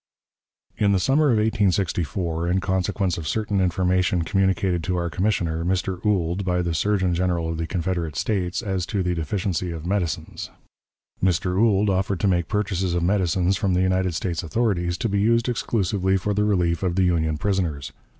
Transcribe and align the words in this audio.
In 0.77 0.93
the 0.93 0.99
summer 0.99 1.25
of 1.25 1.37
1864, 1.37 2.47
in 2.47 2.59
consequence 2.59 3.19
of 3.19 3.27
certain 3.27 3.61
information 3.61 4.23
communicated 4.23 4.83
to 4.85 4.97
our 4.97 5.11
commissioner, 5.11 5.63
Mr. 5.63 6.03
Ould, 6.03 6.43
by 6.43 6.63
the 6.63 6.73
Surgeon 6.73 7.13
General 7.13 7.49
of 7.49 7.59
the 7.59 7.67
Confederate 7.67 8.15
States, 8.15 8.63
as 8.63 8.87
to 8.87 9.03
the 9.03 9.13
deficiency 9.13 9.69
of 9.69 9.85
medicines. 9.85 10.49
Mr. 11.23 11.55
Ould 11.55 11.87
offered 11.91 12.19
to 12.21 12.27
make 12.27 12.47
purchases 12.47 12.95
of 12.95 13.03
medicines 13.03 13.57
from 13.57 13.75
the 13.75 13.81
United 13.81 14.15
States 14.15 14.41
authorities, 14.41 14.97
to 14.97 15.07
be 15.07 15.19
used 15.19 15.47
exclusively 15.47 16.17
for 16.17 16.33
the 16.33 16.45
relief 16.45 16.81
of 16.81 16.95
the 16.95 17.03
Union 17.03 17.37
prisoners. 17.37 17.91